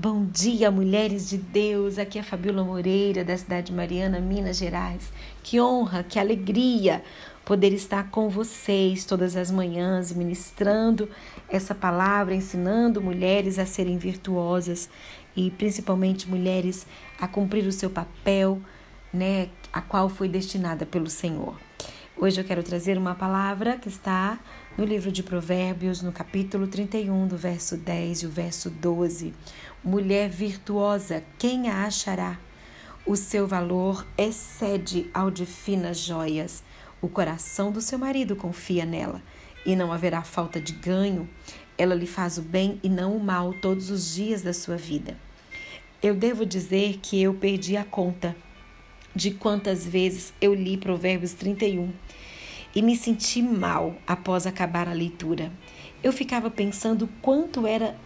[0.00, 1.98] Bom dia, mulheres de Deus.
[1.98, 5.10] Aqui é Fabiola Moreira, da cidade de Mariana, Minas Gerais.
[5.42, 7.02] Que honra, que alegria
[7.44, 11.08] poder estar com vocês todas as manhãs, ministrando
[11.48, 14.88] essa palavra, ensinando mulheres a serem virtuosas
[15.34, 16.86] e principalmente mulheres
[17.20, 18.62] a cumprir o seu papel,
[19.12, 21.56] né, a qual foi destinada pelo Senhor.
[22.20, 24.40] Hoje eu quero trazer uma palavra que está
[24.76, 29.32] no livro de Provérbios, no capítulo 31, do verso 10 e o verso 12.
[29.84, 32.36] Mulher virtuosa, quem a achará?
[33.06, 36.64] O seu valor excede ao de finas joias.
[37.00, 39.22] O coração do seu marido confia nela,
[39.64, 41.28] e não haverá falta de ganho.
[41.78, 45.16] Ela lhe faz o bem e não o mal todos os dias da sua vida.
[46.02, 48.34] Eu devo dizer que eu perdi a conta
[49.18, 51.90] de quantas vezes eu li Provérbios 31
[52.72, 55.50] e me senti mal após acabar a leitura.
[56.04, 57.96] Eu ficava pensando quanto era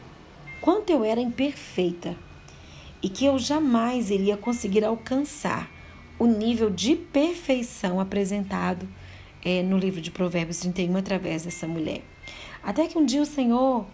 [0.62, 2.16] quanto eu era imperfeita
[3.02, 5.71] e que eu jamais iria conseguir alcançar
[6.18, 8.88] o nível de perfeição apresentado
[9.45, 12.02] é, no livro de Provérbios 31 através dessa mulher.
[12.63, 13.85] Até que um dia o Senhor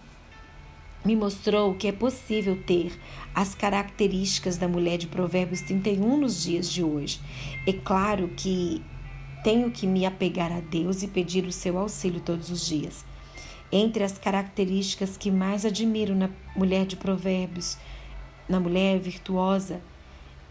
[1.08, 2.92] me mostrou que é possível ter
[3.34, 7.18] as características da mulher de Provérbios 31 nos dias de hoje.
[7.66, 8.84] É claro que
[9.42, 13.06] tenho que me apegar a Deus e pedir o seu auxílio todos os dias.
[13.72, 17.78] Entre as características que mais admiro na mulher de Provérbios,
[18.46, 19.80] na mulher virtuosa,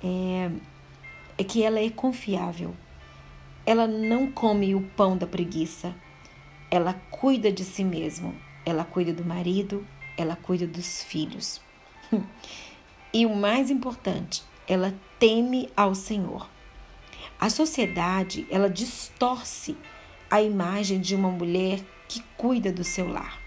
[0.03, 0.49] é,
[1.37, 2.73] é que ela é confiável.
[3.63, 5.93] Ela não come o pão da preguiça.
[6.71, 8.33] Ela cuida de si mesma.
[8.65, 9.85] Ela cuida do marido,
[10.17, 11.61] ela cuida dos filhos.
[13.13, 16.49] E o mais importante, ela teme ao Senhor.
[17.39, 19.77] A sociedade, ela distorce
[20.29, 23.39] a imagem de uma mulher que cuida do seu lar.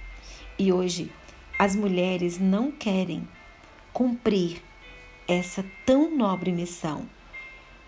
[0.59, 1.13] E hoje,
[1.59, 3.29] as mulheres não querem
[3.93, 4.63] cumprir
[5.29, 7.09] essa tão nobre missão.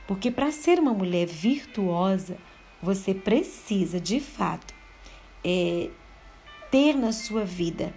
[0.06, 2.36] Porque para ser uma mulher virtuosa,
[2.82, 4.75] você precisa, de fato,
[5.44, 5.88] é,
[6.70, 7.94] ter na sua vida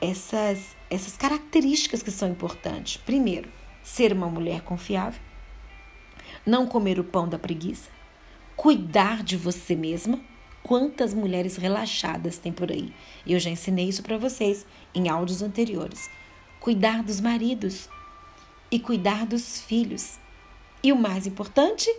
[0.00, 2.96] essas, essas características que são importantes.
[2.96, 3.50] Primeiro,
[3.82, 5.20] ser uma mulher confiável,
[6.44, 7.90] não comer o pão da preguiça,
[8.56, 10.20] cuidar de você mesma.
[10.62, 12.92] Quantas mulheres relaxadas tem por aí?
[13.26, 16.10] Eu já ensinei isso para vocês em áudios anteriores.
[16.60, 17.88] Cuidar dos maridos
[18.70, 20.18] e cuidar dos filhos.
[20.82, 21.90] E o mais importante,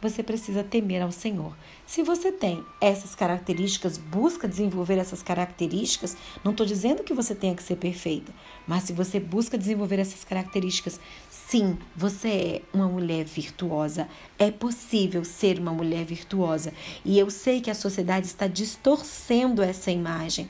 [0.00, 1.52] você precisa temer ao Senhor.
[1.86, 7.54] Se você tem essas características, busca desenvolver essas características, não estou dizendo que você tenha
[7.54, 8.32] que ser perfeita,
[8.66, 11.00] mas se você busca desenvolver essas características,
[11.30, 14.08] sim, você é uma mulher virtuosa.
[14.38, 16.72] É possível ser uma mulher virtuosa.
[17.04, 20.48] E eu sei que a sociedade está distorcendo essa imagem.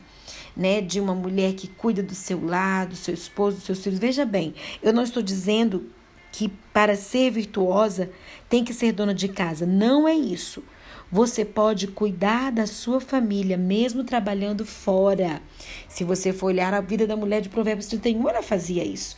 [0.56, 4.00] Né, de uma mulher que cuida do seu lar, do seu esposo, dos seus filhos.
[4.00, 5.88] Veja bem, eu não estou dizendo
[6.32, 8.10] que para ser virtuosa
[8.48, 9.66] tem que ser dona de casa.
[9.66, 10.62] Não é isso.
[11.10, 15.40] Você pode cuidar da sua família mesmo trabalhando fora.
[15.88, 19.16] Se você for olhar a vida da mulher de Provérbios 31, ela fazia isso.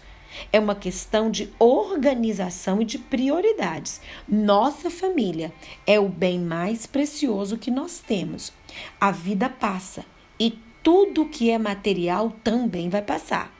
[0.52, 4.00] É uma questão de organização e de prioridades.
[4.28, 5.52] Nossa família
[5.84, 8.52] é o bem mais precioso que nós temos.
[9.00, 10.04] A vida passa
[10.38, 13.52] e tudo que é material também vai passar.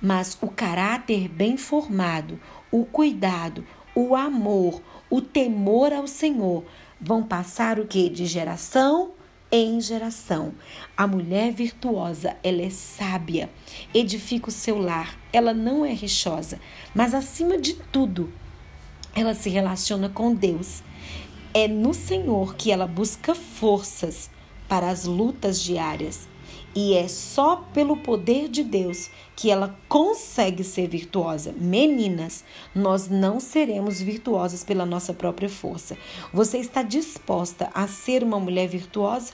[0.00, 2.40] Mas o caráter bem formado,
[2.70, 3.64] o cuidado,
[3.94, 6.64] o amor, o temor ao Senhor
[7.00, 8.08] vão passar o que?
[8.08, 9.12] De geração
[9.50, 10.52] em geração.
[10.96, 13.50] A mulher virtuosa, ela é sábia,
[13.94, 16.60] edifica o seu lar, ela não é rixosa,
[16.94, 18.32] mas acima de tudo,
[19.14, 20.82] ela se relaciona com Deus.
[21.54, 24.30] É no Senhor que ela busca forças
[24.68, 26.28] para as lutas diárias.
[26.74, 31.52] E é só pelo poder de Deus que ela consegue ser virtuosa.
[31.56, 32.44] Meninas,
[32.74, 35.96] nós não seremos virtuosas pela nossa própria força.
[36.32, 39.32] Você está disposta a ser uma mulher virtuosa?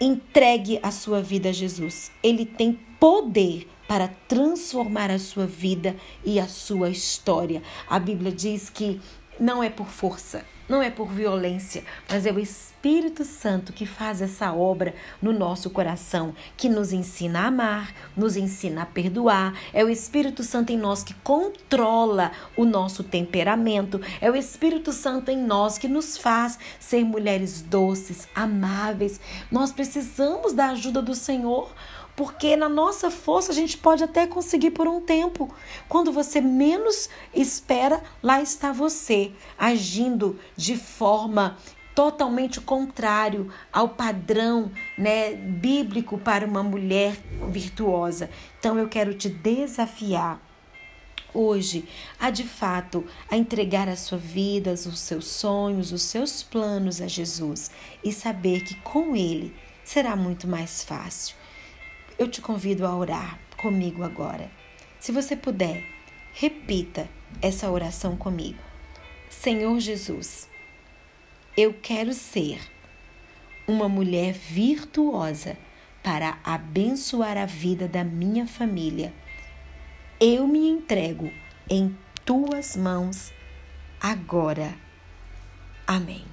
[0.00, 2.10] Entregue a sua vida a Jesus.
[2.22, 7.62] Ele tem poder para transformar a sua vida e a sua história.
[7.88, 9.00] A Bíblia diz que
[9.38, 14.22] não é por força, não é por violência, mas é o Espírito Santo que faz
[14.22, 19.52] essa obra no nosso coração, que nos ensina a amar, nos ensina a perdoar.
[19.74, 24.00] É o Espírito Santo em nós que controla o nosso temperamento.
[24.18, 29.20] É o Espírito Santo em nós que nos faz ser mulheres doces, amáveis.
[29.50, 31.70] Nós precisamos da ajuda do Senhor
[32.14, 35.52] porque na nossa força a gente pode até conseguir por um tempo.
[35.88, 41.56] Quando você menos espera, lá está você agindo de forma
[41.94, 47.16] totalmente contrário ao padrão né, bíblico para uma mulher
[47.48, 48.30] virtuosa.
[48.58, 50.40] Então eu quero te desafiar
[51.34, 51.88] hoje
[52.20, 57.06] a de fato a entregar a sua vida, os seus sonhos, os seus planos a
[57.06, 57.70] Jesus
[58.04, 59.54] e saber que com Ele
[59.84, 61.41] será muito mais fácil.
[62.18, 64.50] Eu te convido a orar comigo agora.
[64.98, 65.84] Se você puder,
[66.32, 67.08] repita
[67.40, 68.58] essa oração comigo.
[69.28, 70.48] Senhor Jesus,
[71.56, 72.60] eu quero ser
[73.66, 75.56] uma mulher virtuosa
[76.02, 79.12] para abençoar a vida da minha família.
[80.20, 81.32] Eu me entrego
[81.68, 83.32] em tuas mãos
[84.00, 84.74] agora.
[85.86, 86.31] Amém.